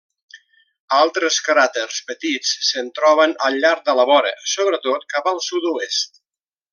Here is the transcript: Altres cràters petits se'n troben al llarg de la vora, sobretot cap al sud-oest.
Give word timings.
Altres 0.99 1.35
cràters 1.49 1.99
petits 2.07 2.55
se'n 2.69 2.89
troben 3.01 3.35
al 3.49 3.59
llarg 3.65 3.85
de 3.91 3.95
la 4.03 4.07
vora, 4.13 4.33
sobretot 4.57 5.09
cap 5.17 5.29
al 5.35 5.43
sud-oest. 5.51 6.23